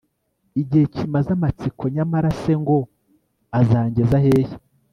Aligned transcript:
igihe 0.61 0.85
kimaze 0.93 1.29
amatsiko 1.37 1.83
nyamara 1.95 2.29
se 2.39 2.49
yo 2.53 2.59
ngo 2.63 2.77
azangeza 3.59 4.17
hehe 4.25 4.55